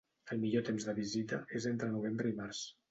[0.35, 2.69] El millor temps de visita és entre novembre i març.